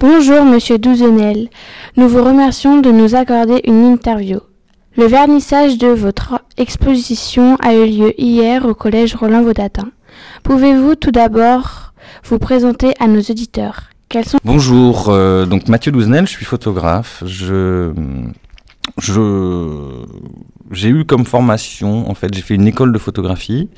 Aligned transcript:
Bonjour 0.00 0.46
Monsieur 0.46 0.78
Douzenel, 0.78 1.50
nous 1.98 2.08
vous 2.08 2.24
remercions 2.24 2.80
de 2.80 2.90
nous 2.90 3.14
accorder 3.14 3.60
une 3.64 3.84
interview. 3.84 4.38
Le 4.96 5.04
vernissage 5.04 5.76
de 5.76 5.88
votre 5.88 6.40
exposition 6.56 7.56
a 7.56 7.74
eu 7.74 7.86
lieu 7.86 8.14
hier 8.18 8.64
au 8.64 8.72
collège 8.72 9.14
Roland 9.14 9.42
Vaudatin. 9.42 9.90
Pouvez-vous 10.44 10.94
tout 10.94 11.10
d'abord 11.10 11.92
vous 12.24 12.38
présenter 12.38 12.94
à 13.00 13.06
nos 13.06 13.20
auditeurs? 13.20 13.90
Bonjour, 14.44 15.10
euh, 15.10 15.44
donc 15.44 15.68
Mathieu 15.68 15.92
Douzenel, 15.92 16.26
je 16.26 16.32
suis 16.32 16.46
photographe. 16.46 17.22
Je, 17.26 17.92
je, 18.98 20.06
j'ai 20.70 20.88
eu 20.88 21.04
comme 21.04 21.26
formation, 21.26 22.10
en 22.10 22.14
fait, 22.14 22.32
j'ai 22.32 22.40
fait 22.40 22.54
une 22.54 22.66
école 22.66 22.94
de 22.94 22.98
photographie 22.98 23.68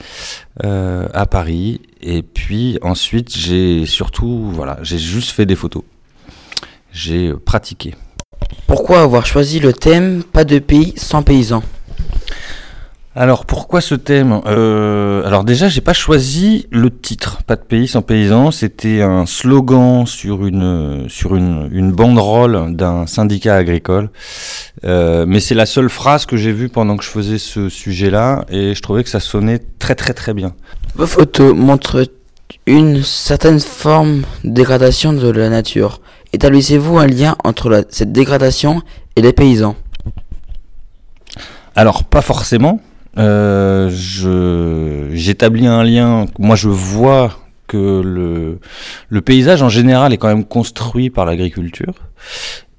euh, 0.64 1.08
à 1.12 1.26
Paris, 1.26 1.80
et 2.00 2.22
puis 2.22 2.78
ensuite 2.82 3.36
j'ai 3.36 3.84
surtout, 3.84 4.48
voilà, 4.52 4.78
j'ai 4.82 4.98
juste 4.98 5.30
fait 5.30 5.44
des 5.46 5.56
photos. 5.56 5.82
J'ai 6.94 7.28
euh, 7.28 7.36
pratiqué. 7.44 7.94
Pourquoi 8.68 9.00
avoir 9.00 9.26
choisi 9.26 9.58
le 9.58 9.72
thème 9.72 10.22
Pas 10.22 10.44
de 10.44 10.60
pays 10.60 10.94
sans 10.96 11.24
paysans 11.24 11.64
Alors 13.16 13.46
pourquoi 13.46 13.80
ce 13.80 13.96
thème? 13.96 14.40
Euh, 14.46 15.26
Alors 15.26 15.42
déjà, 15.42 15.68
j'ai 15.68 15.80
pas 15.80 15.92
choisi 15.92 16.68
le 16.70 16.90
titre. 16.96 17.42
Pas 17.42 17.56
de 17.56 17.62
pays 17.62 17.88
sans 17.88 18.00
paysans. 18.00 18.52
C'était 18.52 19.02
un 19.02 19.26
slogan 19.26 20.06
sur 20.06 20.46
une 20.46 21.06
sur 21.08 21.34
une, 21.34 21.68
une 21.72 21.90
banderole 21.90 22.76
d'un 22.76 23.08
syndicat 23.08 23.56
agricole. 23.56 24.08
Euh, 24.84 25.24
mais 25.26 25.40
c'est 25.40 25.56
la 25.56 25.66
seule 25.66 25.90
phrase 25.90 26.26
que 26.26 26.36
j'ai 26.36 26.52
vue 26.52 26.68
pendant 26.68 26.96
que 26.96 27.02
je 27.04 27.10
faisais 27.10 27.38
ce 27.38 27.68
sujet-là, 27.68 28.44
et 28.50 28.74
je 28.74 28.82
trouvais 28.82 29.02
que 29.02 29.10
ça 29.10 29.20
sonnait 29.20 29.60
très 29.80 29.96
très 29.96 30.12
très 30.14 30.32
bien. 30.32 30.54
Vos 30.94 31.08
photos 31.08 31.56
montrent 31.56 32.06
une 32.66 33.02
certaine 33.02 33.58
forme 33.60 34.22
de 34.44 34.50
dégradation 34.50 35.12
de 35.12 35.28
la 35.28 35.48
nature. 35.48 36.00
Établissez-vous 36.34 36.98
un 36.98 37.06
lien 37.06 37.36
entre 37.44 37.86
cette 37.90 38.10
dégradation 38.10 38.82
et 39.14 39.22
les 39.22 39.32
paysans 39.32 39.76
Alors 41.76 42.02
pas 42.02 42.22
forcément. 42.22 42.80
Euh, 43.18 43.88
j'établis 45.12 45.68
un 45.68 45.84
lien. 45.84 46.26
Moi, 46.40 46.56
je 46.56 46.68
vois 46.68 47.38
que 47.68 48.02
le 48.04 48.58
le 49.08 49.20
paysage 49.20 49.62
en 49.62 49.68
général 49.68 50.12
est 50.12 50.16
quand 50.16 50.26
même 50.26 50.44
construit 50.44 51.08
par 51.08 51.24
l'agriculture. 51.24 51.94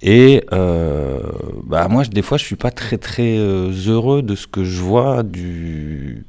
Et 0.01 0.43
euh, 0.51 1.21
bah 1.63 1.87
moi, 1.89 2.03
des 2.03 2.21
fois, 2.21 2.37
je 2.37 2.43
suis 2.43 2.57
pas 2.57 2.71
très 2.71 2.97
très 2.97 3.37
euh, 3.37 3.71
heureux 3.87 4.21
de 4.21 4.35
ce 4.35 4.47
que 4.47 4.65
je 4.65 4.81
vois 4.81 5.23
du 5.23 6.25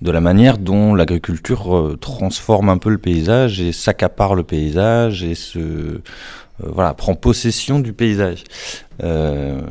de 0.00 0.10
la 0.10 0.22
manière 0.22 0.56
dont 0.56 0.94
l'agriculture 0.94 1.96
transforme 2.00 2.70
un 2.70 2.78
peu 2.78 2.90
le 2.90 2.98
paysage 2.98 3.60
et 3.60 3.70
s'accapare 3.72 4.34
le 4.34 4.42
paysage 4.42 5.22
et 5.22 5.36
se 5.36 6.00
voilà 6.58 6.94
prend 6.94 7.14
possession 7.14 7.80
du 7.80 7.92
paysage. 7.92 8.44
Euh, 9.02 9.62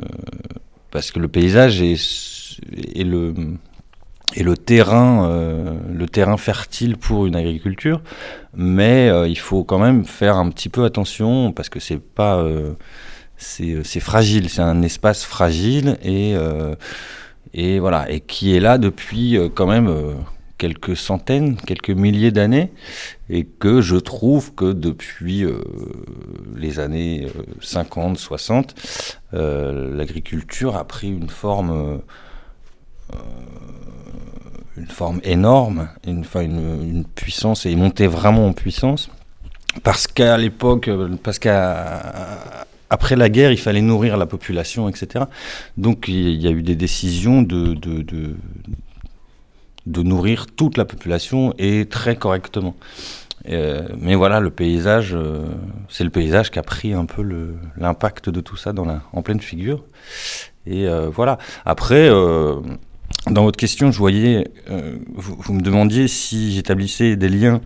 parce 0.91 1.11
que 1.11 1.19
le 1.19 1.27
paysage 1.27 1.81
est, 1.81 3.03
le 3.03 4.57
terrain 4.57 5.29
euh, 5.29 5.77
le 5.91 6.07
terrain 6.07 6.37
fertile 6.37 6.97
pour 6.97 7.25
une 7.25 7.35
agriculture, 7.35 8.01
mais 8.55 9.09
euh, 9.09 9.27
il 9.27 9.37
faut 9.37 9.63
quand 9.63 9.79
même 9.79 10.05
faire 10.05 10.35
un 10.35 10.49
petit 10.49 10.69
peu 10.69 10.83
attention 10.83 11.51
parce 11.53 11.69
que 11.69 11.79
c'est 11.79 12.01
pas 12.01 12.37
euh, 12.37 12.73
c'est 13.37 13.99
fragile, 13.99 14.49
c'est 14.49 14.61
un 14.61 14.81
espace 14.81 15.23
fragile 15.23 15.97
et 16.03 16.33
euh, 16.35 16.75
et 17.53 17.79
voilà 17.79 18.09
et 18.09 18.19
qui 18.19 18.55
est 18.55 18.59
là 18.59 18.77
depuis 18.77 19.37
euh, 19.37 19.49
quand 19.53 19.67
même 19.67 19.87
euh, 19.87 20.13
quelques 20.61 20.95
centaines, 20.95 21.55
quelques 21.55 21.89
milliers 21.89 22.29
d'années 22.29 22.71
et 23.31 23.45
que 23.45 23.81
je 23.81 23.95
trouve 23.95 24.53
que 24.53 24.71
depuis 24.73 25.43
euh, 25.43 25.63
les 26.55 26.79
années 26.79 27.25
euh, 27.35 27.41
50, 27.61 28.19
60 28.19 28.75
euh, 29.33 29.97
l'agriculture 29.97 30.75
a 30.75 30.83
pris 30.83 31.09
une 31.09 31.29
forme, 31.29 31.71
euh, 31.71 31.97
euh, 33.15 33.17
une 34.77 34.85
forme 34.85 35.19
énorme, 35.23 35.89
une, 36.05 36.25
une, 36.35 36.83
une 36.83 37.05
puissance 37.05 37.65
et 37.65 37.71
est 37.71 37.75
monté 37.75 38.05
vraiment 38.05 38.45
en 38.45 38.53
puissance. 38.53 39.09
Parce 39.81 40.05
qu'à 40.05 40.37
l'époque, 40.37 40.89
euh, 40.89 41.09
parce 41.23 41.39
qu'à 41.39 42.67
après 42.91 43.15
la 43.15 43.29
guerre, 43.29 43.51
il 43.51 43.57
fallait 43.57 43.81
nourrir 43.81 44.15
la 44.15 44.27
population, 44.27 44.89
etc. 44.89 45.25
Donc 45.77 46.07
il 46.07 46.39
y 46.39 46.47
a 46.47 46.51
eu 46.51 46.61
des 46.61 46.75
décisions 46.75 47.41
de, 47.41 47.73
de 49.85 50.03
nourrir 50.03 50.45
toute 50.47 50.77
la 50.77 50.85
population 50.85 51.53
et 51.57 51.85
très 51.85 52.15
correctement. 52.15 52.75
Euh, 53.49 53.87
mais 53.97 54.15
voilà, 54.15 54.39
le 54.39 54.51
paysage, 54.51 55.13
euh, 55.13 55.45
c'est 55.89 56.03
le 56.03 56.09
paysage 56.09 56.51
qui 56.51 56.59
a 56.59 56.63
pris 56.63 56.93
un 56.93 57.05
peu 57.05 57.23
l'impact 57.77 58.29
de 58.29 58.41
tout 58.41 58.57
ça 58.57 58.73
en 59.13 59.21
pleine 59.21 59.39
figure. 59.39 59.83
Et 60.67 60.87
euh, 60.87 61.09
voilà. 61.09 61.37
Après, 61.65 62.09
dans 62.09 63.43
votre 63.43 63.57
question, 63.57 63.91
je 63.91 63.97
voyais, 63.97 64.47
vous, 65.15 65.53
me 65.53 65.61
demandiez 65.61 66.07
si 66.07 66.53
j'établissais 66.53 67.15
des 67.15 67.29
liens 67.29 67.61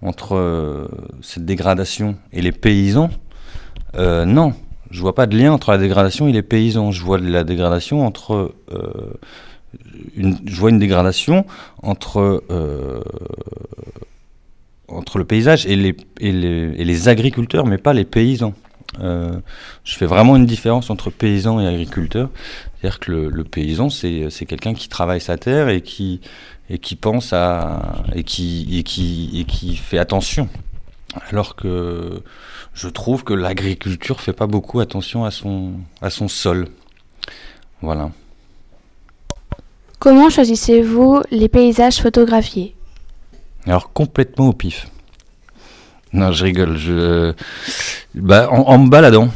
entre 0.00 0.88
cette 1.22 1.44
dégradation 1.44 2.16
et 2.32 2.40
les 2.40 2.52
paysans. 2.52 3.10
Non, 3.94 4.54
je 4.90 5.00
vois 5.00 5.14
pas 5.14 5.26
de 5.26 5.36
lien 5.36 5.52
entre 5.52 5.70
la 5.72 5.78
dégradation 5.78 6.28
et 6.28 6.32
les 6.32 6.42
paysans. 6.42 6.90
Je 6.90 7.02
vois 7.02 7.18
de 7.18 7.28
la 7.28 7.44
dégradation 7.44 8.06
entre 8.06 8.54
je 10.16 10.56
vois 10.56 10.70
une 10.70 10.78
dégradation 10.78 11.44
entre 11.82 12.42
euh, 12.50 13.00
entre 14.88 15.18
le 15.18 15.24
paysage 15.24 15.66
et 15.66 15.76
les, 15.76 15.96
et 16.20 16.32
les, 16.32 17.08
agriculteurs, 17.08 17.66
mais 17.66 17.76
pas 17.76 17.92
les 17.92 18.04
paysans. 18.06 18.54
Euh, 19.00 19.38
je 19.84 19.96
fais 19.96 20.06
vraiment 20.06 20.34
une 20.36 20.46
différence 20.46 20.88
entre 20.88 21.10
paysans 21.10 21.60
et 21.60 21.66
agriculteurs. 21.66 22.30
C'est-à-dire 22.80 22.98
que 22.98 23.10
le, 23.12 23.28
le 23.28 23.44
paysan, 23.44 23.90
c'est 23.90 24.30
c'est 24.30 24.46
quelqu'un 24.46 24.72
qui 24.72 24.88
travaille 24.88 25.20
sa 25.20 25.36
terre 25.36 25.68
et 25.68 25.82
qui, 25.82 26.22
et 26.70 26.78
qui 26.78 26.96
pense 26.96 27.32
à. 27.34 28.02
et 28.14 28.24
qui, 28.24 28.78
et 28.78 28.82
qui, 28.82 29.30
et 29.34 29.44
qui 29.44 29.76
fait 29.76 29.98
attention. 29.98 30.48
Alors 31.30 31.54
que 31.56 32.22
je 32.74 32.88
trouve 32.88 33.24
que 33.24 33.34
l'agriculture 33.34 34.20
fait 34.20 34.32
pas 34.32 34.46
beaucoup 34.46 34.80
attention 34.80 35.24
à 35.24 35.30
son, 35.30 35.72
à 36.00 36.10
son 36.10 36.28
sol. 36.28 36.68
Voilà. 37.82 38.10
Comment 39.98 40.30
choisissez-vous 40.30 41.22
les 41.32 41.48
paysages 41.48 42.00
photographiés? 42.00 42.76
Alors 43.66 43.92
complètement 43.92 44.48
au 44.48 44.52
pif. 44.52 44.86
Non, 46.12 46.30
je 46.30 46.44
rigole. 46.44 46.76
Je, 46.76 47.32
bah, 48.14 48.48
en, 48.50 48.78
me 48.78 48.88
baladant, 48.88 49.28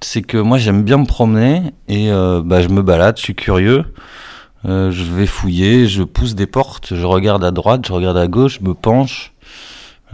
c'est 0.00 0.22
que 0.22 0.38
moi 0.38 0.56
j'aime 0.56 0.82
bien 0.82 0.96
me 0.96 1.04
promener 1.04 1.70
et 1.86 2.10
euh, 2.10 2.40
bah, 2.42 2.62
je 2.62 2.68
me 2.68 2.82
balade, 2.82 3.18
je 3.18 3.22
suis 3.24 3.34
curieux. 3.34 3.84
Euh, 4.64 4.90
je 4.90 5.04
vais 5.04 5.26
fouiller, 5.26 5.86
je 5.86 6.02
pousse 6.02 6.34
des 6.34 6.46
portes, 6.46 6.94
je 6.94 7.04
regarde 7.04 7.44
à 7.44 7.50
droite, 7.50 7.86
je 7.86 7.92
regarde 7.92 8.16
à 8.16 8.26
gauche, 8.26 8.58
je 8.60 8.66
me 8.66 8.72
penche, 8.74 9.34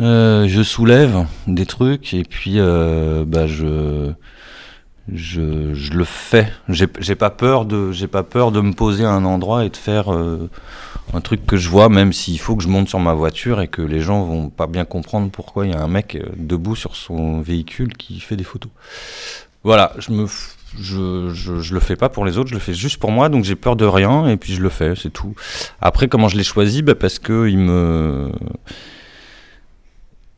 euh, 0.01 0.47
je 0.49 0.63
soulève 0.63 1.27
des 1.47 1.65
trucs 1.65 2.13
et 2.13 2.25
puis 2.25 2.59
bah, 2.59 3.47
je, 3.47 4.13
je, 5.13 5.75
je 5.75 5.93
le 5.93 6.05
fais. 6.05 6.53
J'ai 6.69 7.15
pas 7.15 7.31
peur 7.31 7.65
de, 7.65 7.93
j'ai 7.93 8.07
pas 8.07 8.23
peur 8.23 8.53
de 8.53 8.61
me 8.61 8.73
poser 8.73 9.05
à 9.05 9.11
un 9.11 9.25
endroit 9.25 9.65
et 9.65 9.71
de 9.71 9.77
faire 9.77 10.13
euh, 10.13 10.49
un 11.13 11.21
truc 11.21 11.47
que 11.47 11.57
je 11.57 11.69
vois, 11.69 11.89
même 11.89 12.13
s'il 12.13 12.39
faut 12.39 12.57
que 12.57 12.63
je 12.63 12.69
monte 12.69 12.89
sur 12.89 13.01
ma 13.01 13.15
voiture 13.15 13.61
et 13.61 13.69
que 13.69 13.83
les 13.83 14.01
gens 14.01 14.23
vont 14.25 14.49
pas 14.49 14.67
bien 14.67 14.85
comprendre 14.85 15.31
pourquoi 15.31 15.67
il 15.67 15.73
y 15.73 15.75
a 15.75 15.81
un 15.81 15.89
mec 15.89 16.15
euh, 16.17 16.29
debout 16.37 16.77
sur 16.77 16.97
son 16.97 17.41
véhicule 17.41 17.97
qui 17.97 18.21
fait 18.21 18.37
des 18.37 18.45
photos. 18.45 18.71
Voilà, 19.65 19.93
je 19.99 20.13
me, 20.13 20.27
je, 20.81 21.31
je, 21.35 21.61
je 21.61 21.75
le 21.75 21.81
fais 21.81 21.97
pas 21.97 22.09
pour 22.09 22.25
les 22.25 22.39
autres, 22.39 22.49
je 22.49 22.55
le 22.55 22.61
fais 22.61 22.75
juste 22.75 22.99
pour 22.99 23.11
moi, 23.11 23.29
donc 23.29 23.45
j'ai 23.45 23.57
peur 23.57 23.77
de 23.77 23.85
rien 23.85 24.29
et 24.29 24.37
puis 24.37 24.55
je 24.55 24.63
le 24.63 24.69
fais, 24.69 24.95
c'est 24.97 25.11
tout. 25.13 25.35
Après, 25.81 26.09
comment 26.09 26.29
je 26.29 26.37
l'ai 26.37 26.45
choisi? 26.45 26.83
Bah 26.83 26.95
Parce 26.95 27.19
que 27.19 27.49
il 27.49 27.59
me. 27.59 28.31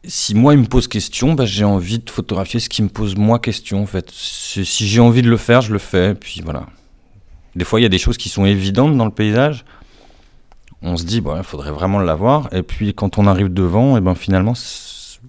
Si 0.06 0.34
moi 0.34 0.54
il 0.54 0.60
me 0.60 0.66
pose 0.66 0.88
question, 0.88 1.34
bah, 1.34 1.46
j'ai 1.46 1.64
envie 1.64 1.98
de 1.98 2.10
photographier 2.10 2.60
ce 2.60 2.68
qui 2.68 2.82
me 2.82 2.88
pose 2.88 3.16
moi 3.16 3.38
question 3.38 3.82
en 3.82 3.86
fait. 3.86 4.10
Si 4.10 4.64
j'ai 4.64 5.00
envie 5.00 5.22
de 5.22 5.30
le 5.30 5.36
faire, 5.36 5.60
je 5.62 5.72
le 5.72 5.78
fais, 5.78 6.14
puis 6.14 6.42
voilà. 6.44 6.66
Des 7.56 7.64
fois, 7.64 7.80
il 7.80 7.84
y 7.84 7.86
a 7.86 7.90
des 7.90 7.98
choses 7.98 8.16
qui 8.16 8.28
sont 8.28 8.44
évidentes 8.44 8.96
dans 8.96 9.04
le 9.04 9.10
paysage. 9.10 9.64
On 10.82 10.96
se 10.96 11.04
dit, 11.04 11.22
il 11.24 11.42
faudrait 11.44 11.70
vraiment 11.70 12.00
l'avoir. 12.00 12.48
Et 12.52 12.62
puis, 12.62 12.94
quand 12.94 13.18
on 13.18 13.26
arrive 13.26 13.52
devant, 13.52 13.96
et 13.96 14.00
ben 14.00 14.14
finalement, 14.14 14.54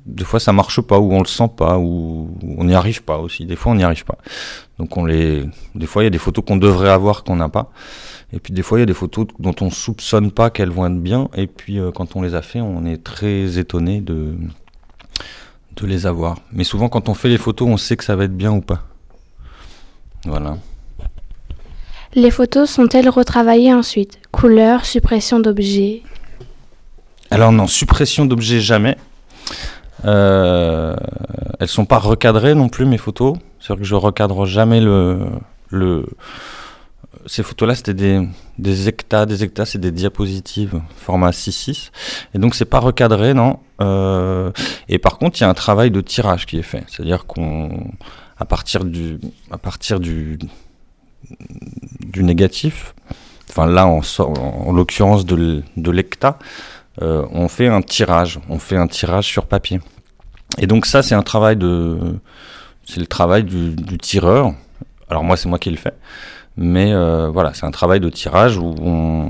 des 0.06 0.24
fois, 0.24 0.40
ça 0.40 0.52
marche 0.52 0.82
pas, 0.82 1.00
ou 1.00 1.14
on 1.14 1.20
le 1.20 1.28
sent 1.28 1.50
pas, 1.56 1.78
ou 1.78 2.36
on 2.58 2.66
n'y 2.66 2.74
arrive 2.74 3.04
pas 3.04 3.18
aussi. 3.18 3.46
Des 3.46 3.56
fois, 3.56 3.72
on 3.72 3.76
n'y 3.76 3.84
arrive 3.84 4.06
pas. 4.06 4.18
Donc, 4.80 4.98
on 4.98 5.06
les. 5.06 5.46
Des 5.76 5.86
fois, 5.86 6.02
il 6.04 6.06
y 6.06 6.08
a 6.08 6.12
des 6.12 6.18
photos 6.18 6.44
qu'on 6.46 6.58
devrait 6.58 6.90
avoir 6.90 7.24
qu'on 7.24 7.36
n'a 7.36 7.50
pas. 7.50 7.72
Et 8.34 8.40
puis, 8.40 8.54
des 8.54 8.64
fois, 8.64 8.80
il 8.80 8.82
y 8.82 8.84
a 8.84 8.88
des 8.88 8.94
photos 8.94 9.28
dont 9.40 9.56
on 9.62 9.70
soupçonne 9.70 10.32
pas 10.32 10.50
qu'elles 10.50 10.72
vont 10.72 10.88
être 10.88 11.00
bien. 11.00 11.30
Et 11.36 11.48
puis, 11.48 11.80
euh, 11.80 11.92
quand 11.92 12.16
on 12.16 12.22
les 12.22 12.34
a 12.36 12.42
fait, 12.42 12.60
on 12.60 12.86
est 12.86 13.04
très 13.04 13.60
étonné 13.60 14.02
de 14.02 14.36
de 15.76 15.86
les 15.86 16.06
avoir. 16.06 16.38
Mais 16.52 16.64
souvent, 16.64 16.90
quand 16.90 17.10
on 17.10 17.14
fait 17.14 17.30
les 17.30 17.38
photos, 17.38 17.68
on 17.68 17.78
sait 17.78 17.98
que 17.98 18.04
ça 18.04 18.16
va 18.16 18.26
être 18.26 18.36
bien 18.36 18.52
ou 18.52 18.62
pas. 18.62 18.84
Voilà. 20.26 20.58
Les 22.14 22.32
photos 22.32 22.70
sont-elles 22.70 23.10
retravaillées 23.10 23.74
ensuite? 23.74 24.20
Couleurs, 24.32 24.86
suppression 24.86 25.40
d'objets? 25.40 26.02
Alors 27.30 27.52
non, 27.52 27.68
suppression 27.68 28.26
d'objets 28.26 28.62
jamais. 28.62 28.98
Euh, 30.06 30.96
elles 31.60 31.68
sont 31.68 31.86
pas 31.86 31.98
recadrées 31.98 32.54
non 32.54 32.70
plus 32.70 32.86
mes 32.86 32.98
photos, 32.98 33.38
c'est-à-dire 33.60 33.82
que 33.82 33.88
je 33.88 33.96
recadre 33.96 34.46
jamais 34.46 34.80
le, 34.80 35.20
le 35.70 36.06
ces 37.26 37.44
photos-là, 37.44 37.76
c'était 37.76 37.94
des, 37.94 38.28
des. 38.60 38.76
Des 39.26 39.44
hectas, 39.44 39.66
c'est 39.66 39.80
des 39.80 39.92
diapositives 39.92 40.82
format 40.98 41.32
6.6. 41.32 41.92
Et 42.34 42.40
donc, 42.40 42.56
c'est 42.56 42.66
pas 42.66 42.80
recadré, 42.80 43.34
non. 43.34 43.60
Euh, 43.82 44.52
et 44.90 45.00
par 45.00 45.18
contre, 45.18 45.40
il 45.40 45.42
y 45.42 45.44
a 45.46 45.50
un 45.50 45.54
travail 45.54 45.92
de 45.92 46.02
tirage 46.02 46.46
qui 46.46 46.58
est 46.58 46.64
fait. 46.64 46.84
C'est-à-dire 46.88 47.26
qu'on, 47.26 47.88
à 48.38 48.46
partir 48.46 48.86
du, 48.86 49.20
à 49.52 49.58
partir 49.58 50.00
du, 50.00 50.38
du 52.00 52.24
négatif, 52.24 52.94
enfin 53.50 53.66
là, 53.66 53.88
en, 53.88 54.02
en, 54.20 54.72
l'occurrence 54.72 55.26
de, 55.26 55.64
de 55.78 56.06
euh, 57.02 57.26
on 57.32 57.48
fait 57.48 57.68
un 57.68 57.82
tirage. 57.82 58.40
On 58.50 58.60
fait 58.60 58.78
un 58.78 58.88
tirage 58.88 59.26
sur 59.26 59.46
papier. 59.46 59.82
Et 60.58 60.68
donc, 60.68 60.86
ça, 60.86 61.04
c'est 61.04 61.16
un 61.16 61.24
travail 61.24 61.58
de, 61.58 61.98
c'est 62.86 63.00
le 63.00 63.08
travail 63.08 63.44
du, 63.44 63.72
du 63.72 63.98
tireur. 63.98 64.54
Alors 65.10 65.24
moi, 65.24 65.38
c'est 65.38 65.50
moi 65.50 65.60
qui 65.60 65.70
le 65.72 65.78
fais. 65.78 65.94
Mais 66.58 66.94
euh, 66.94 67.30
voilà, 67.30 67.54
c'est 67.54 67.66
un 67.66 67.72
travail 67.72 68.00
de 68.00 68.10
tirage 68.10 68.58
où 68.58 68.74
on, 68.80 69.30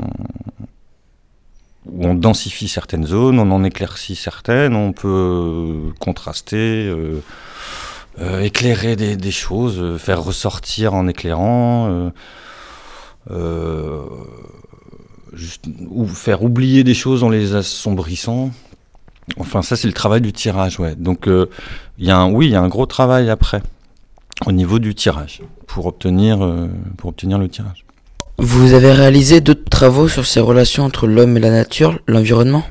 densifie 2.16 2.68
certaines 2.68 3.06
zones, 3.06 3.40
on 3.40 3.52
en 3.52 3.64
éclaircit 3.64 4.16
certaines, 4.16 4.76
on 4.76 4.92
peut 4.92 5.92
contraster, 6.00 6.88
euh, 6.88 7.22
euh, 8.20 8.42
éclairer 8.42 8.96
des, 8.96 9.32
choses, 9.32 9.98
faire 10.00 10.24
ressortir 10.24 10.94
en 10.94 11.08
éclairant, 11.08 12.12
ou 13.30 14.04
faire 16.08 16.44
oublier 16.44 16.84
des 16.84 16.94
choses 16.94 17.24
en 17.24 17.30
les 17.30 17.56
assombrissant. 17.56 18.52
Enfin, 19.40 19.64
ça, 19.64 19.76
c'est 19.76 19.88
le 19.88 19.94
travail 19.94 20.22
du 20.22 20.32
tirage, 20.32 20.80
ouais. 20.80 20.96
Donc, 20.96 21.28
il 21.28 22.06
y 22.06 22.12
a 22.12 22.18
un, 22.18 22.32
oui, 22.32 22.48
il 22.48 22.52
y 22.52 22.56
a 22.56 22.62
un 22.62 22.68
gros 22.68 22.86
travail 22.86 23.30
après 23.30 23.62
au 24.46 24.52
niveau 24.52 24.80
du 24.80 24.96
tirage 24.96 25.42
pour 25.68 25.86
obtenir, 25.86 26.44
euh, 26.44 26.68
pour 26.98 27.10
obtenir 27.10 27.38
le 27.38 27.48
tirage. 27.48 27.86
Vous 28.38 28.74
avez 28.74 28.92
réalisé 28.92 29.40
d'autres 29.40 29.70
travaux 29.70 30.10
sur 30.10 30.26
ces 30.26 30.42
relations 30.42 30.84
entre 30.84 31.08
l'homme 31.08 31.38
et 31.38 31.40
la 31.40 31.52
nature, 31.52 32.00
l'environnement? 32.08 32.64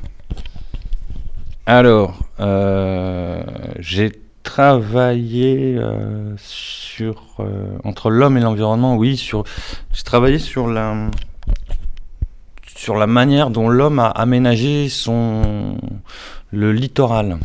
Alors, 1.65 2.19
euh, 2.39 3.41
j'ai 3.79 4.11
travaillé 4.43 5.75
euh, 5.77 6.35
sur 6.37 7.23
euh, 7.39 7.77
entre 7.83 8.11
l'homme 8.11 8.37
et 8.37 8.41
l'environnement. 8.41 8.95
Oui, 8.95 9.17
sur 9.17 9.43
j'ai 9.91 10.03
travaillé 10.03 10.37
sur 10.37 10.67
la 10.67 11.09
sur 12.75 12.95
la 12.95 13.07
manière 13.07 13.49
dont 13.49 13.67
l'homme 13.67 13.97
a 13.97 14.09
aménagé 14.09 14.89
son 14.89 15.77
le 16.51 16.71
littoral. 16.71 17.39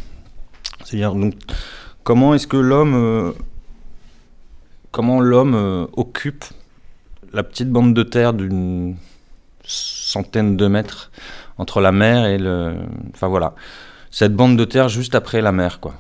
C'est-à-dire 0.85 1.15
donc 1.15 1.35
comment 2.05 2.35
est-ce 2.35 2.47
que 2.47 2.59
l'homme 2.59 2.95
euh, 2.95 3.33
comment 4.91 5.21
l'homme 5.21 5.55
euh, 5.55 5.87
occupe 5.97 6.45
la 7.33 7.43
petite 7.43 7.71
bande 7.71 7.95
de 7.95 8.03
terre 8.03 8.33
d'une 8.33 8.97
centaine 9.65 10.57
de 10.57 10.67
mètres 10.67 11.11
entre 11.59 11.81
la 11.81 11.93
mer 11.93 12.27
et 12.27 12.39
le. 12.39 12.75
Enfin 13.15 13.29
voilà. 13.29 13.55
Cette 14.11 14.35
bande 14.35 14.57
de 14.57 14.65
terre 14.65 14.89
juste 14.89 15.15
après 15.15 15.41
la 15.41 15.53
mer, 15.53 15.79
quoi. 15.79 15.95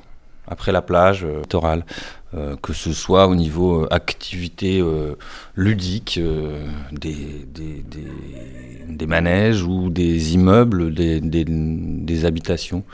Après 0.48 0.72
la 0.72 0.82
plage 0.82 1.25
euh, 1.25 1.40
littorale. 1.40 1.84
Euh, 2.32 2.54
que 2.62 2.72
ce 2.72 2.92
soit 2.92 3.26
au 3.26 3.34
niveau 3.34 3.88
activité 3.90 4.81
ludique, 5.56 6.20
des, 6.93 7.44
des, 7.52 7.82
des, 7.82 8.06
des, 8.88 9.06
manèges 9.08 9.64
ou 9.64 9.90
des 9.90 10.34
immeubles, 10.34 10.94
des, 10.94 12.25
habitations. 12.25 12.84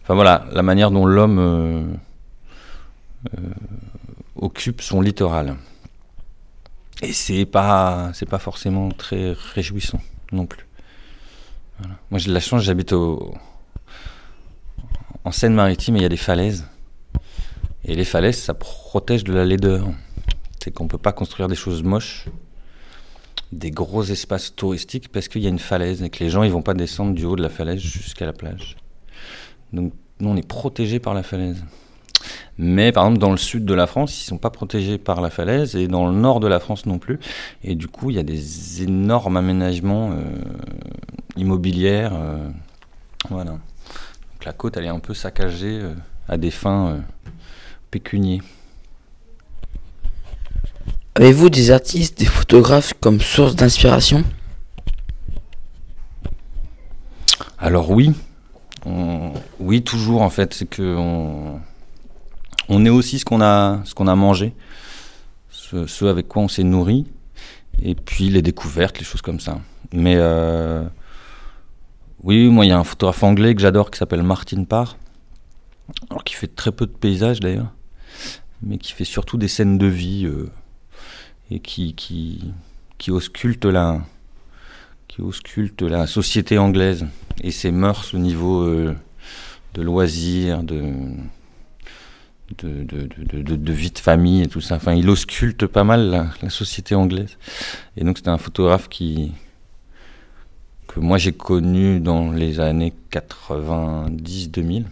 Enfin 0.00 0.14
voilà, 0.14 0.46
la 0.52 0.62
manière 0.62 0.92
dont 0.92 1.06
l'homme 1.06 1.98
occupe 4.44 4.82
son 4.82 5.00
littoral. 5.00 5.56
Et 7.02 7.12
c'est 7.12 7.46
pas, 7.46 8.10
c'est 8.14 8.28
pas 8.28 8.38
forcément 8.38 8.90
très 8.90 9.32
réjouissant 9.32 10.00
non 10.32 10.46
plus. 10.46 10.66
Moi 12.10 12.18
j'ai 12.18 12.28
de 12.28 12.34
la 12.34 12.40
chance, 12.40 12.62
j'habite 12.62 12.92
au, 12.92 13.34
en 15.24 15.32
Seine-Maritime 15.32 15.96
et 15.96 16.00
il 16.00 16.02
y 16.02 16.06
a 16.06 16.10
des 16.10 16.16
falaises. 16.16 16.66
Et 17.84 17.94
les 17.94 18.04
falaises, 18.04 18.38
ça 18.38 18.54
protège 18.54 19.24
de 19.24 19.32
la 19.32 19.44
laideur. 19.44 19.86
C'est 20.62 20.70
qu'on 20.70 20.88
peut 20.88 20.98
pas 20.98 21.12
construire 21.12 21.48
des 21.48 21.56
choses 21.56 21.82
moches, 21.82 22.26
des 23.52 23.70
gros 23.70 24.04
espaces 24.04 24.54
touristiques 24.54 25.10
parce 25.10 25.28
qu'il 25.28 25.42
y 25.42 25.46
a 25.46 25.50
une 25.50 25.58
falaise 25.58 26.02
et 26.02 26.10
que 26.10 26.22
les 26.22 26.30
gens 26.30 26.42
ils 26.42 26.52
vont 26.52 26.62
pas 26.62 26.74
descendre 26.74 27.14
du 27.14 27.24
haut 27.24 27.36
de 27.36 27.42
la 27.42 27.50
falaise 27.50 27.80
jusqu'à 27.80 28.26
la 28.26 28.32
plage. 28.32 28.76
Donc 29.72 29.92
nous 30.20 30.28
on 30.28 30.36
est 30.36 30.46
protégé 30.46 31.00
par 31.00 31.12
la 31.12 31.22
falaise. 31.22 31.64
Mais 32.56 32.92
par 32.92 33.04
exemple, 33.04 33.18
dans 33.18 33.32
le 33.32 33.36
sud 33.36 33.64
de 33.64 33.74
la 33.74 33.86
France, 33.86 34.20
ils 34.20 34.26
ne 34.26 34.28
sont 34.28 34.38
pas 34.38 34.50
protégés 34.50 34.96
par 34.98 35.20
la 35.20 35.30
falaise 35.30 35.74
et 35.74 35.88
dans 35.88 36.06
le 36.06 36.14
nord 36.14 36.38
de 36.38 36.46
la 36.46 36.60
France 36.60 36.86
non 36.86 36.98
plus. 36.98 37.18
Et 37.64 37.74
du 37.74 37.88
coup, 37.88 38.10
il 38.10 38.16
y 38.16 38.18
a 38.20 38.22
des 38.22 38.82
énormes 38.82 39.36
aménagements 39.36 40.12
euh, 40.12 40.22
immobilières. 41.36 42.12
Euh, 42.14 42.48
voilà. 43.28 43.50
Donc 43.52 44.44
la 44.44 44.52
côte, 44.52 44.76
elle 44.76 44.84
est 44.84 44.88
un 44.88 45.00
peu 45.00 45.14
saccagée 45.14 45.80
euh, 45.82 45.94
à 46.28 46.36
des 46.36 46.52
fins 46.52 46.88
euh, 46.88 46.98
pécuniaires. 47.90 48.42
Avez-vous 51.16 51.50
des 51.50 51.70
artistes, 51.70 52.18
des 52.18 52.26
photographes 52.26 52.94
comme 53.00 53.20
source 53.20 53.54
d'inspiration? 53.56 54.24
Alors 57.58 57.90
oui, 57.90 58.12
on, 58.84 59.32
oui 59.60 59.82
toujours 59.82 60.22
en 60.22 60.30
fait, 60.30 60.52
c'est 60.54 60.68
que 60.68 60.96
on, 60.96 61.60
on 62.68 62.84
est 62.86 62.90
aussi 62.90 63.18
ce 63.18 63.24
qu'on 63.24 63.40
a, 63.40 64.14
mangé, 64.14 64.54
ce, 65.50 66.04
avec 66.04 66.28
quoi 66.28 66.42
on 66.42 66.48
s'est 66.48 66.62
nourri, 66.62 67.06
et 67.82 67.94
puis 67.94 68.30
les 68.30 68.42
découvertes, 68.42 68.98
les 68.98 69.04
choses 69.04 69.22
comme 69.22 69.40
ça. 69.40 69.60
Mais 69.92 70.16
euh, 70.16 70.84
oui, 72.22 72.48
moi, 72.48 72.64
il 72.64 72.68
y 72.68 72.72
a 72.72 72.78
un 72.78 72.84
photographe 72.84 73.22
anglais 73.22 73.54
que 73.54 73.60
j'adore 73.60 73.90
qui 73.90 73.98
s'appelle 73.98 74.22
Martin 74.22 74.64
Parr, 74.64 74.96
alors 76.10 76.24
qui 76.24 76.34
fait 76.34 76.54
très 76.54 76.72
peu 76.72 76.86
de 76.86 76.92
paysages 76.92 77.40
d'ailleurs, 77.40 77.72
mais 78.62 78.78
qui 78.78 78.92
fait 78.92 79.04
surtout 79.04 79.36
des 79.36 79.48
scènes 79.48 79.78
de 79.78 79.86
vie 79.86 80.24
euh, 80.24 80.50
et 81.50 81.60
qui, 81.60 81.94
qui, 81.94 82.52
qui 82.98 83.10
ausculte 83.10 83.66
la, 83.66 84.00
qui 85.08 85.20
ausculte 85.20 85.82
la 85.82 86.06
société 86.06 86.58
anglaise 86.58 87.06
et 87.42 87.50
ses 87.50 87.70
mœurs 87.70 88.14
au 88.14 88.18
niveau 88.18 88.62
euh, 88.62 88.96
de 89.74 89.82
loisirs, 89.82 90.62
de 90.62 90.92
de, 92.58 93.72
vie 93.72 93.90
de 93.90 93.98
famille 93.98 94.42
et 94.42 94.46
tout 94.46 94.60
ça. 94.60 94.76
Enfin, 94.76 94.94
il 94.94 95.08
ausculte 95.08 95.66
pas 95.66 95.84
mal 95.84 96.32
la, 96.42 96.50
société 96.50 96.94
anglaise. 96.94 97.38
Et 97.96 98.04
donc, 98.04 98.18
c'était 98.18 98.30
un 98.30 98.38
photographe 98.38 98.88
qui 98.88 99.32
que 100.86 101.00
moi 101.00 101.18
j'ai 101.18 101.32
connu 101.32 101.98
dans 101.98 102.30
les 102.30 102.60
années 102.60 102.92
90-2000 103.10 104.84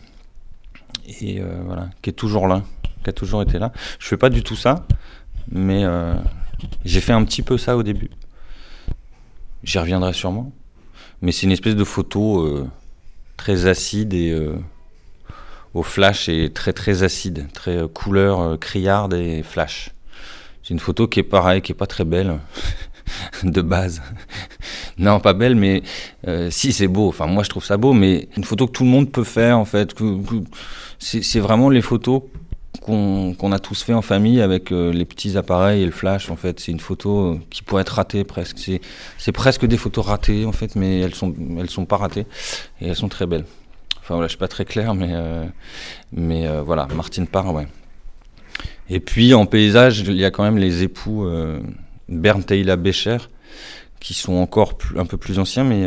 et 1.21 1.41
euh, 1.41 1.61
voilà, 1.65 1.91
qui 2.01 2.11
est 2.11 2.15
toujours 2.15 2.49
là, 2.49 2.63
qui 3.05 3.11
a 3.11 3.13
toujours 3.13 3.43
été 3.43 3.59
là. 3.59 3.73
Je 3.99 4.09
fais 4.09 4.17
pas 4.17 4.31
du 4.31 4.43
tout 4.43 4.57
ça, 4.57 4.87
mais 5.51 5.85
euh, 5.85 6.15
j'ai 6.85 7.01
fait 7.01 7.13
un 7.13 7.25
petit 7.25 7.43
peu 7.43 7.59
ça 7.59 7.77
au 7.77 7.83
début. 7.83 8.11
J'y 9.65 9.79
reviendrai 9.79 10.13
sûrement, 10.13 10.53
mais 11.21 11.31
c'est 11.33 11.47
une 11.47 11.53
espèce 11.53 11.77
de 11.77 11.85
photo 11.85 12.41
euh, 12.41 12.69
très 13.37 13.67
acide 13.67 14.15
et 14.15 14.35
au 15.75 15.83
flash 15.83 16.29
et 16.29 16.51
très 16.51 16.73
très 16.73 17.03
acide, 17.03 17.47
très 17.53 17.77
euh, 17.77 17.89
couleur 17.89 18.41
euh, 18.41 18.57
criarde 18.57 19.15
et 19.15 19.43
flash. 19.43 19.91
C'est 20.63 20.75
une 20.75 20.81
photo 20.81 21.09
qui 21.09 21.21
est 21.21 21.25
pareil, 21.25 21.61
qui 21.61 21.73
est 21.73 21.77
pas 21.77 21.87
très 21.87 22.05
belle 22.05 22.39
de 23.43 23.63
base. 23.63 24.03
non, 24.99 25.19
pas 25.19 25.33
belle, 25.33 25.57
mais 25.57 25.83
euh, 26.29 26.51
si 26.51 26.73
c'est 26.73 26.89
beau. 26.89 27.09
Enfin, 27.09 27.27
moi 27.27 27.43
je 27.43 27.49
trouve 27.49 27.65
ça 27.65 27.77
beau, 27.77 27.93
mais 27.93 28.29
une 28.37 28.45
photo 28.45 28.67
que 28.67 28.73
tout 28.73 28.85
le 28.85 28.91
monde 28.91 29.11
peut 29.11 29.25
faire 29.25 29.59
en 29.59 29.65
fait. 29.65 29.95
C'est 30.99 31.41
vraiment 31.41 31.69
les 31.69 31.83
photos 31.83 32.23
qu'on 32.81 33.35
qu 33.39 33.47
a 33.53 33.59
tous 33.59 33.83
fait 33.83 33.93
en 33.93 34.03
famille 34.03 34.41
avec 34.41 34.71
les 34.71 35.05
petits 35.05 35.37
appareils 35.37 35.83
et 35.83 35.87
le 35.87 35.93
flash 35.93 36.31
en 36.31 36.37
fait. 36.37 36.61
C'est 36.61 36.73
une 36.73 36.81
photo 36.81 37.39
qui 37.51 37.63
pourrait 37.63 37.83
être 37.83 37.95
ratée 37.95 38.25
presque. 38.25 38.59
C'est 39.19 39.33
presque 39.33 39.67
des 39.67 39.77
photos 39.77 40.07
ratées 40.07 40.45
en 40.45 40.53
fait, 40.53 40.77
mais 40.77 41.01
elles 41.01 41.15
sont 41.15 41.35
elles 41.59 41.71
sont 41.71 41.87
pas 41.87 41.97
ratées 41.97 42.27
et 42.81 42.89
elles 42.89 42.97
sont 42.97 43.09
très 43.09 43.27
belles. 43.27 43.45
Enfin 44.03 44.15
voilà, 44.15 44.27
je 44.27 44.33
suis 44.33 44.39
pas 44.39 44.49
très 44.49 44.65
clair, 44.65 44.95
mais 44.95 45.11
euh, 45.13 45.45
mais 46.13 46.49
euh, 46.49 46.61
voilà, 46.63 46.89
Martine 46.93 47.29
Parr, 47.29 47.55
ouais. 47.55 47.69
Et 48.91 48.99
puis 48.99 49.33
en 49.33 49.47
paysage, 49.47 50.01
il 50.01 50.17
y 50.17 50.25
a 50.25 50.33
quand 50.33 50.43
même 50.43 50.59
les 50.59 50.83
époux 50.83 51.25
euh, 51.25 51.61
Bernd 52.09 52.45
Teila 52.45 52.75
Becher, 52.75 53.19
qui 54.01 54.15
sont 54.15 54.35
encore 54.35 54.77
un 54.97 55.07
peu 55.07 55.17
plus 55.17 55.39
anciens, 55.39 55.63
mais 55.63 55.87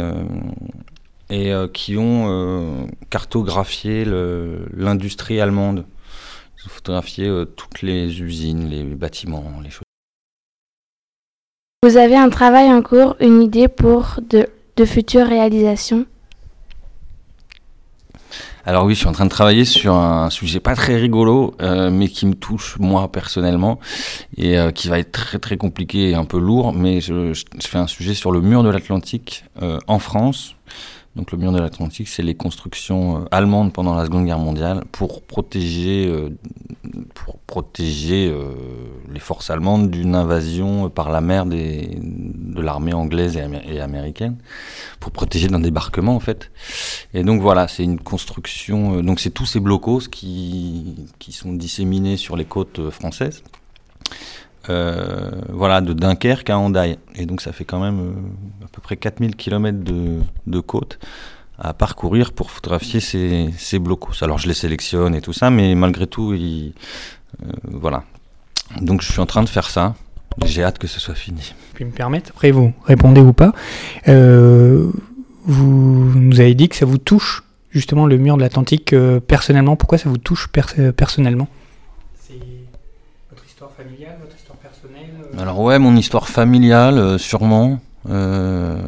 et 1.30 1.52
qui 1.74 1.98
ont 1.98 2.88
cartographié 3.10 4.06
l'industrie 4.06 5.42
allemande. 5.42 5.86
Ils 6.58 6.68
ont 6.68 6.70
photographié 6.70 7.30
toutes 7.58 7.82
les 7.82 8.22
usines, 8.22 8.70
les 8.70 8.84
bâtiments, 8.84 9.44
les 9.62 9.70
choses. 9.72 9.84
Vous 11.84 11.98
avez 11.98 12.16
un 12.16 12.30
travail 12.30 12.72
en 12.72 12.82
cours, 12.82 13.18
une 13.20 13.42
idée 13.42 13.68
pour 13.68 14.20
de 14.30 14.86
futures 14.86 15.28
réalisations? 15.28 16.06
Alors 18.68 18.86
oui, 18.86 18.96
je 18.96 19.00
suis 19.00 19.08
en 19.08 19.12
train 19.12 19.26
de 19.26 19.30
travailler 19.30 19.64
sur 19.64 19.94
un 19.94 20.32
sujet 20.32 20.60
pas 20.60 20.76
très 20.76 20.96
rigolo, 20.96 21.54
euh, 21.62 21.92
mais 21.92 22.08
qui 22.08 22.26
me 22.26 22.34
touche 22.34 22.78
moi 22.80 23.12
personnellement 23.12 23.80
et 24.38 24.58
euh, 24.58 24.72
qui 24.72 24.88
va 24.90 24.98
être 24.98 25.12
très 25.12 25.38
très 25.38 25.56
compliqué 25.56 26.10
et 26.10 26.16
un 26.16 26.26
peu 26.26 26.40
lourd. 26.40 26.74
Mais 26.74 27.00
je, 27.00 27.34
fais 27.62 27.78
un 27.78 27.86
sujet 27.86 28.16
sur 28.16 28.32
le 28.32 28.42
mur 28.42 28.64
de 28.64 28.70
l'Atlantique 28.70 29.46
euh, 29.62 29.78
en 29.86 30.00
France. 30.00 30.56
Donc 31.16 31.32
le 31.32 31.38
mur 31.38 31.54
de 31.54 31.60
l'Atlantique, 31.60 32.10
c'est 32.10 32.24
les 32.24 32.36
constructions 32.36 33.22
euh, 33.22 33.26
allemandes 33.32 33.72
pendant 33.72 33.96
la 33.96 34.06
Seconde 34.06 34.26
Guerre 34.26 34.40
mondiale 34.40 34.84
pour 34.92 35.22
protéger, 35.22 36.08
euh, 36.08 36.30
pour 37.14 37.40
protéger 37.40 38.28
euh, 38.28 38.54
les 39.14 39.22
forces 39.22 39.50
allemandes 39.50 39.90
d'une 39.90 40.14
invasion 40.14 40.90
par 40.90 41.10
la 41.10 41.22
mer 41.22 41.46
des, 41.46 41.98
de 42.02 42.62
l'armée 42.62 42.94
anglaise 42.94 43.38
et, 43.38 43.48
et, 43.74 43.80
américaine, 43.80 44.36
pour 45.00 45.12
protéger 45.12 45.48
d'un 45.48 45.62
débarquement 45.62 46.16
en 46.16 46.20
fait. 46.20 46.52
Et 47.14 47.24
donc 47.24 47.42
voilà, 47.42 47.70
c'est 47.70 47.84
une 47.84 48.00
construction, 48.00 49.02
donc 49.02 49.22
c'est 49.22 49.30
tous 49.30 49.46
ces 49.46 49.62
blocos 49.62 50.10
qui, 50.12 51.08
qui 51.20 51.32
sont 51.32 51.54
disséminés 51.54 52.18
sur 52.18 52.36
les 52.36 52.46
côtes 52.46 52.90
françaises. 52.90 53.42
Euh, 54.70 55.32
voilà, 55.50 55.82
de 55.82 55.94
Dunkerque 55.94 56.50
à 56.50 56.58
Hendaye. 56.58 56.98
Et 57.16 57.26
donc 57.26 57.42
ça 57.42 57.52
fait 57.52 57.66
quand 57.66 57.80
même 57.80 58.00
euh, 58.00 58.66
à 58.66 58.68
peu 58.72 58.82
près 58.82 58.98
4000 58.98 59.36
km 59.36 59.84
de, 59.84 60.20
de 60.48 60.60
côte 60.60 61.00
à 61.58 61.74
parcourir 61.74 62.34
pour 62.34 62.52
photographier 62.52 63.00
ces, 63.00 63.50
ces 63.58 63.80
blocos. 63.80 64.24
Alors 64.24 64.38
je 64.38 64.48
les 64.48 64.54
sélectionne 64.54 65.16
et 65.16 65.22
tout 65.22 65.34
ça, 65.34 65.50
mais 65.50 65.76
malgré 65.76 66.08
tout, 66.08 66.34
il, 66.34 66.74
euh, 67.44 67.52
voilà. 67.64 68.04
Donc 68.82 69.02
je 69.02 69.12
suis 69.12 69.22
en 69.22 69.26
train 69.26 69.44
de 69.44 69.50
faire 69.50 69.70
ça. 69.70 69.96
J'ai 70.44 70.64
hâte 70.64 70.80
que 70.80 70.88
ce 70.88 71.00
soit 71.00 71.16
fini. 71.16 71.54
Puis 71.74 71.86
me 71.86 71.92
permettre, 71.92 72.32
après 72.32 72.52
vous 72.52 72.74
répondez 72.84 73.22
ou 73.22 73.32
pas. 73.32 73.54
Euh, 74.08 74.92
vous 75.46 76.12
nous 76.16 76.40
avez 76.40 76.56
dit 76.56 76.68
que 76.68 76.76
ça 76.76 76.86
vous 76.86 76.98
touche 76.98 77.44
justement 77.70 78.06
le 78.06 78.18
mur 78.18 78.36
de 78.36 78.42
l'Atlantique 78.42 78.94
euh, 78.94 79.20
personnellement. 79.20 79.76
Pourquoi 79.76 79.98
ça 79.98 80.10
vous 80.10 80.18
touche 80.18 80.48
per 80.50 80.64
personnellement? 80.96 81.48
C'est 82.20 82.34
votre 83.30 83.46
histoire 83.46 83.72
familiale, 83.72 84.18
votre 84.22 84.36
histoire 84.36 84.58
personnelle 84.58 85.16
euh... 85.20 85.24
Alors 85.38 85.60
ouais, 85.60 85.80
mon 85.80 85.98
histoire 85.98 86.30
familiale, 86.30 86.98
euh, 86.98 87.18
sûrement. 87.18 87.80
Euh, 88.10 88.80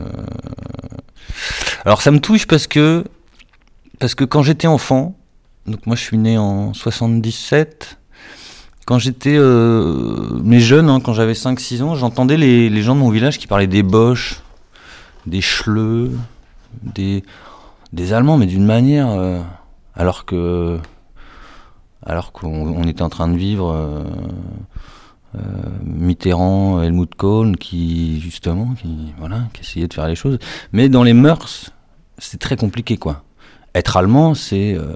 alors 1.84 2.02
ça 2.02 2.12
me 2.12 2.20
touche 2.20 2.48
parce 2.48 2.68
que 2.68 3.04
parce 4.00 4.16
que 4.16 4.24
quand 4.24 4.44
j'étais 4.44 4.68
enfant, 4.68 5.18
donc 5.66 5.86
moi 5.86 5.98
je 5.98 6.04
suis 6.04 6.18
né 6.18 6.38
en 6.38 6.74
77, 6.74 7.98
quand 8.86 8.98
j'étais 8.98 9.36
euh, 9.36 10.40
mais 10.42 10.62
jeune, 10.62 10.90
hein, 10.90 11.02
quand 11.02 11.14
j'avais 11.14 11.34
5-6 11.34 11.84
ans, 11.84 11.96
j'entendais 11.96 12.38
les, 12.38 12.82
gens 12.82 12.96
de 12.96 13.02
mon 13.02 13.10
village 13.10 13.40
qui 13.40 13.48
parlaient 13.48 13.68
des 13.68 13.84
Boches, 13.84 14.42
des 15.26 15.42
Schleux, 15.42 16.12
des, 16.82 17.24
des 17.92 18.14
Allemands, 18.14 18.38
mais 18.38 18.46
d'une 18.46 18.66
manière, 18.66 19.10
alors 19.96 20.24
que 20.24 20.80
alors 22.06 22.32
qu'on 22.32 22.84
était 22.84 23.02
en 23.02 23.10
train 23.10 23.28
de 23.28 23.36
vivre 23.36 24.06
Mitterrand, 25.84 26.82
Helmut 26.82 27.14
Kohl, 27.16 27.58
qui 27.58 28.20
justement, 28.22 28.74
qui 28.82 29.14
voilà, 29.20 29.44
qui 29.54 29.62
essayait 29.62 29.88
de 29.88 29.94
faire 29.94 30.08
les 30.08 30.16
choses, 30.16 30.40
mais 30.72 30.90
dans 30.90 31.04
les 31.04 31.14
mœurs, 31.14 31.72
c'est 32.18 32.40
très 32.40 32.56
compliqué 32.56 32.98
quoi. 32.98 33.24
Être 33.76 33.98
allemand, 33.98 34.34
c'est 34.34 34.74
euh, 34.74 34.96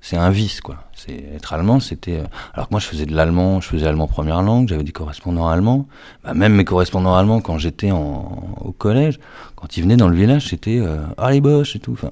c'est 0.00 0.16
un 0.16 0.30
vice 0.30 0.60
quoi. 0.60 0.76
C'est 0.94 1.24
être 1.34 1.52
allemand, 1.52 1.80
c'était 1.80 2.20
euh, 2.20 2.24
alors 2.54 2.68
que 2.68 2.74
moi 2.74 2.80
je 2.80 2.86
faisais 2.86 3.06
de 3.06 3.14
l'allemand, 3.14 3.60
je 3.60 3.68
faisais 3.68 3.86
allemand 3.86 4.06
première 4.06 4.42
langue, 4.42 4.68
j'avais 4.68 4.84
des 4.84 4.92
correspondants 4.92 5.48
allemands. 5.48 5.86
Bah, 6.22 6.34
même 6.34 6.54
mes 6.54 6.64
correspondants 6.64 7.14
allemands 7.14 7.40
quand 7.40 7.58
j'étais 7.58 7.90
au 7.90 8.74
collège, 8.78 9.18
quand 9.56 9.76
ils 9.76 9.82
venaient 9.82 9.96
dans 9.96 10.08
le 10.08 10.16
village, 10.16 10.48
c'était 10.48 10.78
euh, 10.78 10.98
ah 11.18 11.30
les 11.30 11.40
boches 11.40 11.76
et 11.76 11.78
tout. 11.78 11.92
Enfin, 11.92 12.10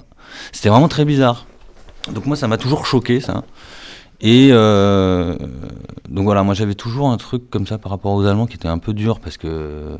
c'était 0.51 0.69
vraiment 0.69 0.87
très 0.87 1.05
bizarre. 1.05 1.45
Donc 2.11 2.25
moi 2.25 2.35
ça 2.35 2.47
m'a 2.47 2.57
toujours 2.57 2.85
choqué 2.85 3.19
ça. 3.19 3.43
Et 4.21 4.49
euh, 4.51 5.35
donc 6.09 6.23
voilà, 6.25 6.43
moi 6.43 6.53
j'avais 6.53 6.75
toujours 6.75 7.09
un 7.09 7.17
truc 7.17 7.49
comme 7.49 7.67
ça 7.67 7.77
par 7.77 7.91
rapport 7.91 8.13
aux 8.13 8.25
Allemands 8.25 8.45
qui 8.45 8.55
était 8.55 8.67
un 8.67 8.77
peu 8.77 8.93
dur 8.93 9.19
parce 9.19 9.37
que 9.37 9.97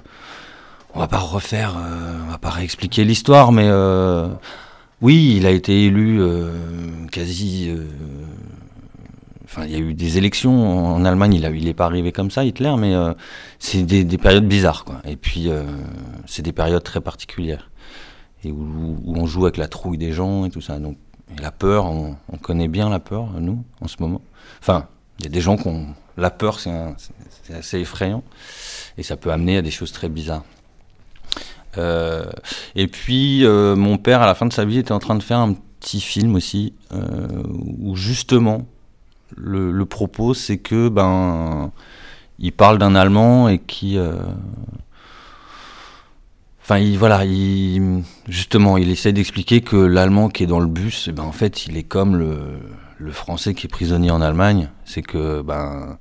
on 0.93 0.99
va 0.99 1.07
pas 1.07 1.19
refaire, 1.19 1.75
euh, 1.77 2.19
on 2.27 2.31
va 2.31 2.37
pas 2.37 2.51
réexpliquer 2.51 3.03
l'histoire, 3.03 3.51
mais 3.51 3.67
euh, 3.67 4.27
oui, 5.01 5.35
il 5.37 5.45
a 5.45 5.51
été 5.51 5.85
élu 5.85 6.21
euh, 6.21 6.51
quasi. 7.11 7.71
Enfin, 9.43 9.65
il 9.65 9.71
y 9.71 9.75
a 9.75 9.79
eu 9.79 9.93
des 9.93 10.17
élections 10.17 10.95
en 10.95 11.03
Allemagne. 11.05 11.33
Il, 11.33 11.45
a, 11.45 11.49
il 11.49 11.67
est 11.67 11.73
pas 11.73 11.85
arrivé 11.85 12.11
comme 12.11 12.31
ça, 12.31 12.43
Hitler, 12.43 12.73
mais 12.77 12.93
c'est 13.59 13.83
des, 13.83 14.03
des, 14.03 14.17
périodes 14.17 14.47
bizarres, 14.47 14.85
quoi. 14.85 15.01
Et 15.05 15.15
puis 15.15 15.49
c'est 16.25 16.41
des 16.41 16.53
périodes 16.53 16.83
très 16.83 17.01
particulières 17.01 17.69
et 18.45 18.51
où, 18.51 18.97
où, 19.05 19.15
on 19.15 19.25
joue 19.25 19.43
avec 19.43 19.57
la 19.57 19.67
trouille 19.67 19.97
des 19.97 20.11
gens 20.11 20.45
et 20.45 20.49
tout 20.49 20.61
ça. 20.61 20.79
Donc 20.79 20.97
la 21.41 21.51
peur, 21.51 21.85
on, 21.85 22.15
on, 22.31 22.37
connaît 22.37 22.67
bien 22.67 22.89
la 22.89 22.99
peur, 22.99 23.29
nous, 23.39 23.63
en 23.81 23.87
ce 23.87 23.97
moment. 23.99 24.21
Enfin, 24.59 24.87
il 25.19 25.25
y 25.25 25.27
a 25.27 25.31
des 25.31 25.41
gens 25.41 25.57
qui 25.57 25.67
ont. 25.67 25.87
La 26.15 26.29
peur, 26.29 26.59
c'est 26.59 26.71
assez 27.51 27.79
effrayant. 27.79 28.23
Et 28.97 29.03
ça 29.03 29.17
peut 29.17 29.31
amener 29.31 29.57
à 29.57 29.61
des 29.63 29.71
choses 29.71 29.91
très 29.91 30.09
bizarres. 30.09 30.43
Euh, 31.77 32.25
et 32.75 32.87
puis, 32.87 33.45
euh, 33.45 33.75
mon 33.75 33.97
père, 33.97 34.21
à 34.21 34.27
la 34.27 34.35
fin 34.35 34.45
de 34.45 34.53
sa 34.53 34.63
vie, 34.63 34.77
était 34.77 34.91
en 34.91 34.99
train 34.99 35.15
de 35.15 35.23
faire 35.23 35.39
un 35.39 35.53
petit 35.79 36.01
film 36.01 36.35
aussi, 36.35 36.73
euh, 36.91 37.27
où 37.79 37.95
justement, 37.95 38.67
le, 39.35 39.71
le 39.71 39.85
propos, 39.85 40.33
c'est 40.33 40.57
que, 40.57 40.89
ben. 40.89 41.71
Il 42.39 42.51
parle 42.51 42.79
d'un 42.79 42.95
Allemand 42.95 43.47
et 43.47 43.59
qui. 43.59 43.97
Enfin, 46.63 46.77
il, 46.77 46.97
voilà, 46.97 47.25
il, 47.25 48.03
justement, 48.29 48.77
il 48.77 48.89
essaie 48.89 49.11
d'expliquer 49.11 49.59
que 49.59 49.75
l'allemand 49.75 50.29
qui 50.29 50.43
est 50.43 50.47
dans 50.47 50.61
le 50.61 50.67
bus, 50.67 51.07
eh 51.09 51.11
ben, 51.11 51.23
en 51.23 51.33
fait, 51.33 51.67
il 51.67 51.75
est 51.75 51.83
comme 51.83 52.15
le, 52.15 52.59
le 52.97 53.11
français 53.11 53.53
qui 53.53 53.67
est 53.67 53.69
prisonnier 53.69 54.11
en 54.11 54.21
Allemagne. 54.21 54.69
C'est 54.85 55.01
que, 55.01 55.41
ben, 55.41 55.97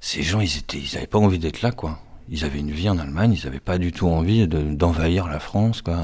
ces 0.00 0.22
gens, 0.22 0.38
ils 0.38 0.58
étaient, 0.58 0.78
ils 0.78 0.96
avaient 0.96 1.08
pas 1.08 1.18
envie 1.18 1.40
d'être 1.40 1.62
là, 1.62 1.72
quoi. 1.72 1.98
Ils 2.30 2.44
avaient 2.44 2.58
une 2.58 2.70
vie 2.70 2.90
en 2.90 2.98
Allemagne, 2.98 3.32
ils 3.32 3.46
avaient 3.46 3.58
pas 3.58 3.78
du 3.78 3.90
tout 3.90 4.06
envie 4.06 4.46
d'envahir 4.46 5.24
de, 5.24 5.30
la 5.30 5.38
France, 5.38 5.80
quoi. 5.80 5.96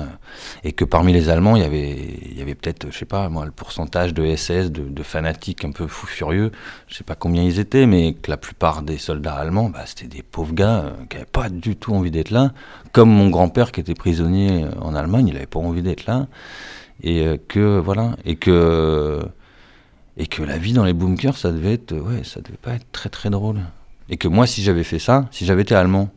Et 0.62 0.72
que 0.72 0.84
parmi 0.84 1.12
les 1.12 1.28
Allemands, 1.28 1.54
il 1.56 1.62
y 1.62 1.66
avait, 1.66 2.18
il 2.30 2.38
y 2.38 2.40
avait 2.40 2.54
peut-être, 2.54 2.86
je 2.90 2.96
sais 2.96 3.04
pas, 3.04 3.28
moi, 3.28 3.44
le 3.44 3.50
pourcentage 3.50 4.14
de 4.14 4.34
SS, 4.34 4.70
de, 4.70 5.02
fanatiques 5.02 5.64
un 5.66 5.70
peu 5.70 5.86
fous 5.86 6.06
furieux. 6.06 6.50
Je 6.88 6.96
sais 6.96 7.04
pas 7.04 7.14
combien 7.14 7.42
ils 7.42 7.58
étaient, 7.58 7.84
mais 7.86 8.14
que 8.14 8.30
la 8.30 8.38
plupart 8.38 8.82
des 8.82 8.96
soldats 8.96 9.34
allemands, 9.34 9.68
bah, 9.68 9.82
c'était 9.84 10.06
des 10.06 10.22
pauvres 10.22 10.54
gars 10.54 10.84
euh, 10.84 10.90
qui 11.10 11.16
avaient 11.16 11.26
pas 11.26 11.50
du 11.50 11.76
tout 11.76 11.94
envie 11.94 12.10
d'être 12.10 12.30
là. 12.30 12.52
Comme 12.92 13.10
mon 13.10 13.28
grand-père 13.28 13.70
qui 13.70 13.80
était 13.80 13.94
prisonnier 13.94 14.64
en 14.80 14.94
Allemagne, 14.94 15.28
il 15.28 15.36
avait 15.36 15.46
pas 15.46 15.60
envie 15.60 15.82
d'être 15.82 16.06
là. 16.06 16.28
Et 17.02 17.26
euh, 17.26 17.36
que, 17.48 17.78
voilà, 17.78 18.16
et 18.24 18.36
que, 18.36 19.20
et 20.16 20.26
que 20.26 20.42
la 20.42 20.56
vie 20.56 20.72
dans 20.72 20.84
les 20.84 20.94
bunkers, 20.94 21.36
ça 21.36 21.52
devait 21.52 21.74
être, 21.74 21.92
ouais, 21.92 22.24
ça 22.24 22.40
devait 22.40 22.56
pas 22.56 22.72
être 22.72 22.86
très 22.92 23.10
très 23.10 23.28
drôle. 23.28 23.60
Et 24.08 24.16
que 24.16 24.28
moi, 24.28 24.46
si 24.46 24.62
j'avais 24.62 24.84
fait 24.84 24.99
ça, 24.99 25.26
si 25.30 25.46
j'avais 25.46 25.62
été 25.62 25.75
allemand 25.75 26.11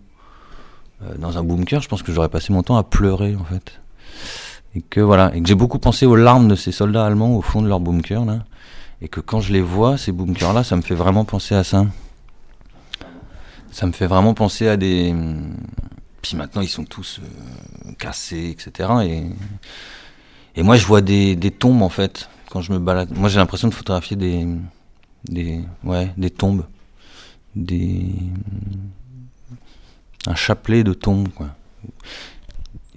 euh, 1.03 1.15
dans 1.17 1.37
un 1.37 1.43
bunker, 1.43 1.81
je 1.81 1.87
pense 1.87 2.03
que 2.03 2.11
j'aurais 2.11 2.29
passé 2.29 2.51
mon 2.51 2.63
temps 2.63 2.77
à 2.77 2.83
pleurer 2.83 3.35
en 3.35 3.43
fait. 3.43 3.79
Et 4.75 4.81
que 4.81 4.99
voilà, 4.99 5.33
et 5.35 5.41
que 5.41 5.47
j'ai 5.47 5.55
beaucoup 5.55 5.79
pensé 5.79 6.05
aux 6.05 6.15
larmes 6.15 6.47
de 6.47 6.55
ces 6.55 6.71
soldats 6.71 7.05
allemands 7.05 7.35
au 7.35 7.41
fond 7.41 7.61
de 7.61 7.67
leur 7.67 7.79
bunker 7.79 8.25
là, 8.25 8.43
et 9.01 9.07
que 9.07 9.19
quand 9.19 9.39
je 9.39 9.53
les 9.53 9.61
vois 9.61 9.97
ces 9.97 10.11
bunkers 10.11 10.53
là, 10.53 10.63
ça 10.63 10.75
me 10.75 10.81
fait 10.81 10.95
vraiment 10.95 11.23
penser 11.23 11.55
à 11.55 11.63
ça. 11.63 11.85
Ça 13.71 13.85
me 13.85 13.91
fait 13.91 14.07
vraiment 14.07 14.33
penser 14.33 14.67
à 14.67 14.75
des. 14.75 15.13
Puis 16.21 16.35
maintenant 16.35 16.61
ils 16.61 16.69
sont 16.69 16.83
tous 16.83 17.19
euh, 17.19 17.91
cassés, 17.97 18.49
etc. 18.49 18.89
Et 19.03 19.23
et 20.55 20.63
moi 20.63 20.75
je 20.75 20.85
vois 20.85 21.01
des, 21.01 21.35
des 21.35 21.51
tombes 21.51 21.83
en 21.83 21.89
fait 21.89 22.29
quand 22.49 22.61
je 22.61 22.73
me 22.73 22.79
balade. 22.79 23.15
Moi 23.15 23.29
j'ai 23.29 23.37
l'impression 23.37 23.67
de 23.67 23.73
photographier 23.73 24.17
des 24.17 24.47
des 25.25 25.61
ouais 25.83 26.11
des 26.17 26.31
tombes 26.31 26.65
des 27.57 28.05
un 30.25 30.35
chapelet 30.35 30.83
de 30.83 30.93
tombes 30.93 31.29
quoi. 31.29 31.49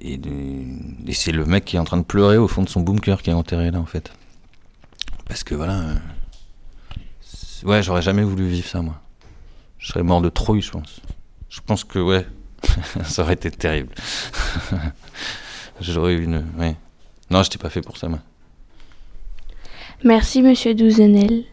Et, 0.02 0.18
c'est 1.12 1.32
le 1.32 1.44
mec 1.44 1.64
qui 1.64 1.76
est 1.76 1.78
en 1.78 1.84
train 1.84 1.98
de 1.98 2.04
pleurer 2.04 2.38
au 2.38 2.48
fond 2.48 2.62
de 2.62 2.68
son 2.68 2.80
bunker 2.80 3.22
qui 3.22 3.30
est 3.30 3.34
enterré 3.34 3.70
là 3.70 3.78
en 3.78 3.86
fait. 3.86 4.12
Parce 5.26 5.44
que 5.44 5.54
voilà, 5.54 5.80
euh... 5.80 5.94
ouais 7.64 7.82
j'aurais 7.82 8.02
jamais 8.02 8.22
voulu 8.22 8.46
vivre 8.46 8.68
ça 8.68 8.82
moi. 8.82 9.00
Je 9.78 9.88
serais 9.88 10.02
mort 10.02 10.20
de 10.20 10.28
trouille 10.28 10.62
je 10.62 10.70
pense. 10.70 11.00
Je 11.48 11.60
pense 11.60 11.84
que 11.84 11.98
ouais, 11.98 12.26
ça 13.04 13.22
aurait 13.22 13.34
été 13.34 13.50
terrible. 13.50 13.94
J'aurais 15.80 16.12
eu 16.12 16.24
une. 16.24 16.44
Non, 17.30 17.42
j'étais 17.42 17.58
pas 17.58 17.70
fait 17.70 17.80
pour 17.80 17.96
ça 17.96 18.08
moi. 18.08 18.20
Merci 20.04 20.42
Monsieur 20.42 20.74
Douzenel. 20.74 21.44